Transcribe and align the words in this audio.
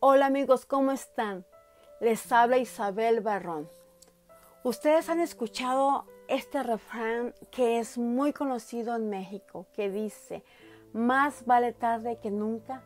Hola 0.00 0.26
amigos, 0.26 0.64
¿cómo 0.64 0.92
están? 0.92 1.44
Les 1.98 2.30
habla 2.30 2.58
Isabel 2.58 3.20
Barrón. 3.20 3.68
Ustedes 4.62 5.08
han 5.08 5.18
escuchado 5.18 6.04
este 6.28 6.62
refrán 6.62 7.34
que 7.50 7.80
es 7.80 7.98
muy 7.98 8.32
conocido 8.32 8.94
en 8.94 9.10
México, 9.10 9.66
que 9.72 9.90
dice, 9.90 10.44
más 10.92 11.44
vale 11.46 11.72
tarde 11.72 12.18
que 12.22 12.30
nunca. 12.30 12.84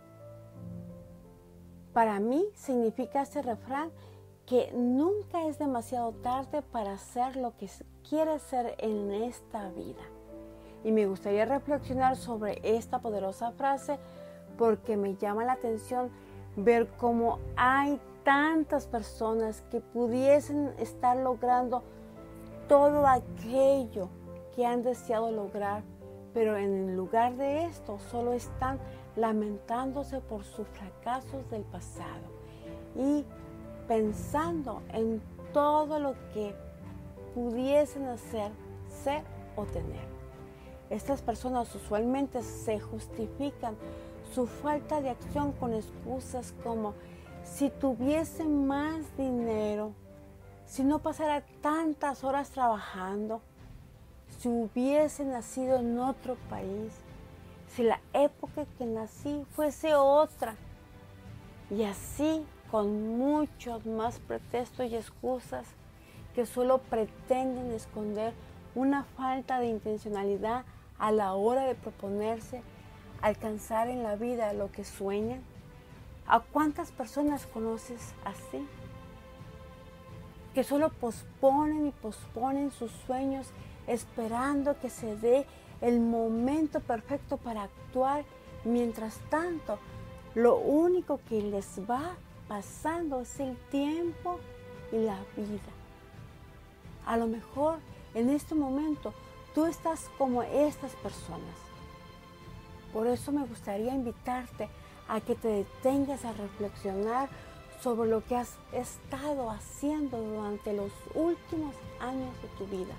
Para 1.93 2.19
mí 2.19 2.47
significa 2.55 3.21
este 3.21 3.43
refrán 3.43 3.91
que 4.47 4.73
nunca 4.73 5.47
es 5.47 5.59
demasiado 5.59 6.13
tarde 6.13 6.63
para 6.63 6.95
hacer 6.95 7.37
lo 7.37 7.55
que 7.59 7.69
quieres 8.09 8.41
ser 8.41 8.75
en 8.79 9.13
esta 9.13 9.69
vida. 9.69 10.03
Y 10.83 10.93
me 10.93 11.05
gustaría 11.05 11.45
reflexionar 11.45 12.17
sobre 12.17 12.59
esta 12.63 13.01
poderosa 13.03 13.53
frase 13.53 13.99
porque 14.57 14.97
me 14.97 15.15
llama 15.17 15.45
la 15.45 15.53
atención 15.53 16.11
ver 16.57 16.89
cómo 16.99 17.39
hay 17.57 18.01
tantas 18.25 18.87
personas 18.87 19.63
que 19.71 19.81
pudiesen 19.81 20.73
estar 20.79 21.17
logrando 21.17 21.83
todo 22.69 23.07
aquello 23.07 24.09
que 24.55 24.65
han 24.67 24.83
deseado 24.83 25.31
lograr, 25.31 25.83
pero 26.35 26.57
en 26.57 26.97
lugar 26.97 27.37
de 27.37 27.65
esto 27.65 27.99
solo 28.11 28.33
están 28.33 28.79
lamentándose 29.17 30.21
por 30.21 30.45
sus 30.45 30.67
fracasos 30.69 31.49
del 31.51 31.63
pasado 31.63 32.31
y 32.97 33.25
pensando 33.89 34.83
en 34.93 35.21
todo 35.53 35.99
lo 35.99 36.15
que 36.33 36.55
pudiesen 37.35 38.07
hacer, 38.07 38.51
ser 38.89 39.23
o 39.57 39.65
tener. 39.65 40.13
Estas 40.91 41.23
personas 41.23 41.75
usualmente 41.75 42.43
se 42.43 42.79
justifican 42.79 43.77
su 44.35 44.47
falta 44.47 45.01
de 45.01 45.11
acción 45.11 45.53
con 45.53 45.75
excusas 45.75 46.55
como 46.63 46.95
si 47.45 47.71
tuviese 47.71 48.45
más 48.45 49.17
dinero, 49.17 49.93
si 50.67 50.85
no 50.85 51.01
pasara 51.01 51.43
tantas 51.61 52.25
horas 52.25 52.51
trabajando, 52.51 53.43
si 54.39 54.49
hubiese 54.49 55.25
nacido 55.25 55.79
en 55.79 55.99
otro 55.99 56.37
país, 56.49 56.93
si 57.69 57.83
la 57.83 58.01
época 58.13 58.67
que 58.79 58.87
nací 58.87 59.45
fuese 59.51 59.95
otra. 59.95 60.55
Y 61.71 61.85
así 61.85 62.45
con 62.71 63.19
muchos 63.19 63.85
más 63.87 64.19
pretextos 64.21 64.91
y 64.91 64.97
excusas 64.97 65.67
que 66.35 66.47
solo 66.47 66.79
pretenden 66.79 67.71
esconder 67.73 68.33
una 68.75 69.05
falta 69.05 69.59
de 69.59 69.67
intencionalidad 69.67 70.65
a 70.99 71.13
la 71.13 71.35
hora 71.35 71.65
de 71.65 71.75
proponerse 71.75 72.63
alcanzar 73.23 73.89
en 73.89 74.03
la 74.03 74.17
vida 74.17 74.53
lo 74.53 74.71
que 74.71 74.85
sueñan? 74.85 75.41
¿A 76.27 76.41
cuántas 76.41 76.91
personas 76.91 77.47
conoces 77.47 78.15
así? 78.25 78.67
Que 80.55 80.65
solo 80.65 80.91
posponen 80.91 81.87
y 81.87 81.91
posponen 81.93 82.71
sus 82.71 82.91
sueños 83.07 83.49
esperando 83.87 84.79
que 84.79 84.91
se 84.91 85.17
dé 85.17 85.47
el 85.81 86.01
momento 86.01 86.81
perfecto 86.81 87.39
para 87.39 87.65
actuar. 87.65 88.25
Mientras 88.65 89.19
tanto, 89.31 89.79
lo 90.35 90.57
único 90.57 91.21
que 91.29 91.43
les 91.43 91.81
va 91.89 92.17
pasando 92.49 93.21
es 93.21 93.41
el 93.41 93.57
tiempo 93.71 94.39
y 94.93 94.97
la 94.97 95.19
vida. 95.37 95.73
A 97.07 97.17
lo 97.17 97.27
mejor 97.27 97.79
en 98.15 98.31
este 98.31 98.55
momento 98.55 99.13
tú 99.55 99.67
estás 99.67 100.11
como 100.19 100.43
estas 100.43 100.95
personas 100.97 101.72
por 102.93 103.07
eso 103.07 103.33
me 103.33 103.45
gustaría 103.47 103.95
invitarte 103.95 104.69
a 105.09 105.21
que 105.21 105.35
te 105.35 105.49
detengas 105.49 106.25
a 106.25 106.33
reflexionar 106.33 107.29
sobre 107.81 108.09
lo 108.09 108.25
que 108.25 108.37
has 108.37 108.57
estado 108.73 109.51
haciendo 109.51 110.19
durante 110.19 110.73
los 110.73 110.93
últimos 111.15 111.75
años 112.01 112.31
de 112.41 112.49
tu 112.59 112.67
vida. 112.67 112.95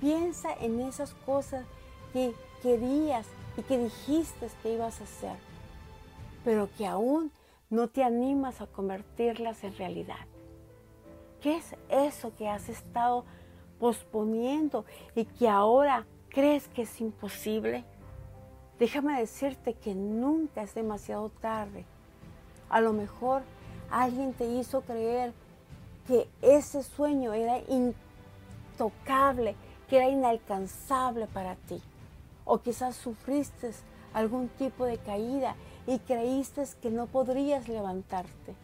Piensa 0.00 0.52
en 0.60 0.80
esas 0.80 1.14
cosas 1.26 1.66
que 2.12 2.34
querías 2.62 3.26
y 3.56 3.62
que 3.62 3.78
dijiste 3.78 4.48
que 4.62 4.74
ibas 4.74 5.00
a 5.00 5.04
hacer, 5.04 5.36
pero 6.44 6.68
que 6.76 6.86
aún 6.86 7.32
no 7.70 7.88
te 7.88 8.04
animas 8.04 8.60
a 8.60 8.66
convertirlas 8.66 9.64
en 9.64 9.76
realidad. 9.76 10.26
¿Qué 11.40 11.56
es 11.56 11.74
eso 11.88 12.32
que 12.36 12.48
has 12.48 12.68
estado 12.68 13.24
posponiendo 13.78 14.84
y 15.14 15.24
que 15.24 15.48
ahora 15.48 16.06
crees 16.28 16.68
que 16.68 16.82
es 16.82 17.00
imposible? 17.00 17.84
Déjame 18.78 19.20
decirte 19.20 19.74
que 19.74 19.94
nunca 19.94 20.62
es 20.62 20.74
demasiado 20.74 21.30
tarde. 21.40 21.84
A 22.68 22.80
lo 22.80 22.92
mejor 22.92 23.42
alguien 23.90 24.32
te 24.32 24.46
hizo 24.46 24.80
creer 24.80 25.32
que 26.06 26.28
ese 26.42 26.82
sueño 26.82 27.32
era 27.32 27.58
intocable, 27.68 29.54
que 29.88 29.96
era 29.96 30.08
inalcanzable 30.08 31.26
para 31.28 31.54
ti. 31.54 31.80
O 32.44 32.58
quizás 32.58 32.96
sufriste 32.96 33.70
algún 34.12 34.48
tipo 34.48 34.84
de 34.84 34.98
caída 34.98 35.54
y 35.86 35.98
creíste 36.00 36.64
que 36.82 36.90
no 36.90 37.06
podrías 37.06 37.68
levantarte. 37.68 38.54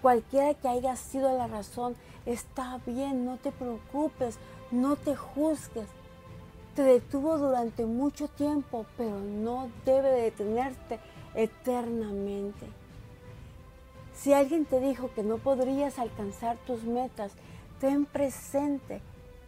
Cualquiera 0.00 0.54
que 0.54 0.68
haya 0.68 0.96
sido 0.96 1.36
la 1.36 1.48
razón, 1.48 1.96
está 2.24 2.80
bien, 2.86 3.24
no 3.24 3.36
te 3.36 3.50
preocupes, 3.50 4.38
no 4.70 4.96
te 4.96 5.16
juzgues, 5.16 5.88
te 6.78 6.84
detuvo 6.84 7.38
durante 7.38 7.84
mucho 7.86 8.28
tiempo, 8.28 8.86
pero 8.96 9.18
no 9.18 9.68
debe 9.84 10.10
detenerte 10.10 11.00
eternamente. 11.34 12.66
Si 14.14 14.32
alguien 14.32 14.64
te 14.64 14.78
dijo 14.78 15.10
que 15.12 15.24
no 15.24 15.38
podrías 15.38 15.98
alcanzar 15.98 16.56
tus 16.68 16.84
metas, 16.84 17.32
ten 17.80 18.04
presente 18.04 19.00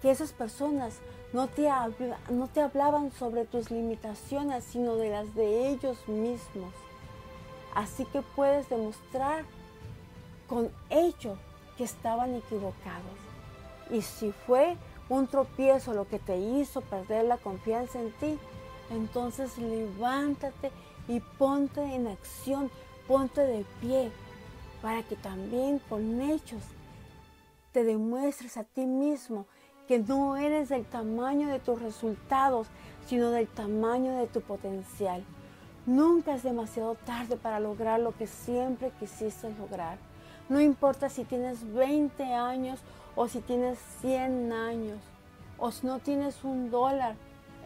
que 0.02 0.10
esas 0.10 0.32
personas 0.32 0.98
no 1.32 1.46
te, 1.46 1.70
hablaban 1.70 3.12
sobre 3.12 3.44
tus 3.44 3.70
limitaciones, 3.70 4.64
sino 4.64 4.96
de 4.96 5.10
las 5.10 5.32
de 5.36 5.68
ellos 5.68 6.08
mismos. 6.08 6.74
Así 7.76 8.06
que 8.06 8.22
puedes 8.22 8.68
demostrar 8.68 9.44
con 10.48 10.68
ello 10.88 11.36
que 11.78 11.84
estaban 11.84 12.34
equivocados. 12.34 13.14
Y 13.88 14.02
si 14.02 14.32
fue 14.32 14.76
un 15.10 15.26
tropiezo 15.26 15.92
lo 15.92 16.08
que 16.08 16.18
te 16.18 16.38
hizo 16.38 16.80
perder 16.80 17.26
la 17.26 17.36
confianza 17.36 18.00
en 18.00 18.12
ti, 18.12 18.38
entonces 18.90 19.58
levántate 19.58 20.70
y 21.08 21.20
ponte 21.20 21.82
en 21.82 22.06
acción, 22.06 22.70
ponte 23.06 23.42
de 23.42 23.66
pie, 23.80 24.10
para 24.80 25.02
que 25.02 25.16
también 25.16 25.80
con 25.90 26.22
hechos 26.22 26.62
te 27.72 27.84
demuestres 27.84 28.56
a 28.56 28.64
ti 28.64 28.86
mismo 28.86 29.46
que 29.88 29.98
no 29.98 30.36
eres 30.36 30.68
del 30.68 30.86
tamaño 30.86 31.48
de 31.48 31.58
tus 31.58 31.82
resultados, 31.82 32.68
sino 33.06 33.30
del 33.30 33.48
tamaño 33.48 34.16
de 34.16 34.28
tu 34.28 34.40
potencial. 34.40 35.24
Nunca 35.84 36.34
es 36.34 36.44
demasiado 36.44 36.94
tarde 36.94 37.36
para 37.36 37.58
lograr 37.58 37.98
lo 37.98 38.16
que 38.16 38.28
siempre 38.28 38.92
quisiste 39.00 39.52
lograr. 39.58 39.98
No 40.48 40.60
importa 40.60 41.08
si 41.08 41.24
tienes 41.24 41.72
20 41.74 42.22
años 42.22 42.78
o 43.20 43.28
si 43.28 43.40
tienes 43.42 43.78
100 44.00 44.50
años, 44.50 44.98
o 45.58 45.70
si 45.70 45.86
no 45.86 45.98
tienes 45.98 46.42
un 46.42 46.70
dólar 46.70 47.16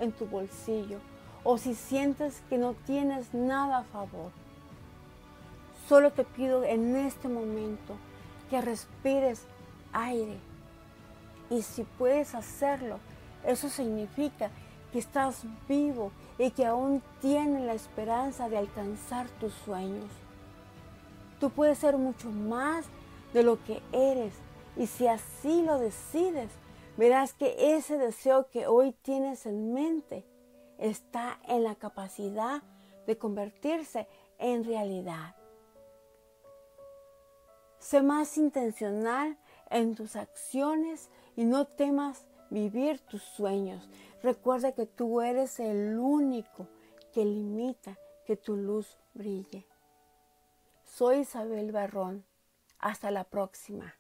en 0.00 0.10
tu 0.10 0.26
bolsillo, 0.26 0.98
o 1.44 1.58
si 1.58 1.76
sientes 1.76 2.42
que 2.48 2.58
no 2.58 2.74
tienes 2.74 3.32
nada 3.32 3.78
a 3.78 3.84
favor. 3.84 4.32
Solo 5.88 6.10
te 6.10 6.24
pido 6.24 6.64
en 6.64 6.96
este 6.96 7.28
momento 7.28 7.94
que 8.50 8.60
respires 8.62 9.42
aire. 9.92 10.40
Y 11.50 11.62
si 11.62 11.84
puedes 11.84 12.34
hacerlo, 12.34 12.98
eso 13.46 13.68
significa 13.68 14.50
que 14.92 14.98
estás 14.98 15.44
vivo 15.68 16.10
y 16.36 16.50
que 16.50 16.66
aún 16.66 17.00
tienes 17.20 17.62
la 17.62 17.74
esperanza 17.74 18.48
de 18.48 18.58
alcanzar 18.58 19.28
tus 19.38 19.52
sueños. 19.64 20.10
Tú 21.38 21.50
puedes 21.50 21.78
ser 21.78 21.96
mucho 21.96 22.28
más 22.28 22.86
de 23.32 23.44
lo 23.44 23.62
que 23.62 23.80
eres 23.92 24.34
y 24.76 24.86
si 24.86 25.06
así 25.06 25.62
lo 25.62 25.78
decides, 25.78 26.50
verás 26.96 27.32
que 27.32 27.76
ese 27.76 27.98
deseo 27.98 28.48
que 28.50 28.66
hoy 28.66 28.92
tienes 28.92 29.46
en 29.46 29.72
mente 29.72 30.26
está 30.78 31.38
en 31.46 31.62
la 31.64 31.76
capacidad 31.76 32.62
de 33.06 33.18
convertirse 33.18 34.08
en 34.38 34.64
realidad. 34.64 35.36
Sé 37.78 38.02
más 38.02 38.36
intencional 38.38 39.38
en 39.70 39.94
tus 39.94 40.16
acciones 40.16 41.10
y 41.36 41.44
no 41.44 41.66
temas 41.66 42.26
vivir 42.50 43.00
tus 43.00 43.22
sueños. 43.22 43.88
Recuerda 44.22 44.72
que 44.72 44.86
tú 44.86 45.20
eres 45.20 45.60
el 45.60 45.98
único 45.98 46.66
que 47.12 47.24
limita 47.24 47.98
que 48.24 48.36
tu 48.36 48.56
luz 48.56 48.96
brille. 49.12 49.66
Soy 50.84 51.18
Isabel 51.18 51.72
Barrón. 51.72 52.24
Hasta 52.78 53.10
la 53.10 53.24
próxima. 53.24 53.94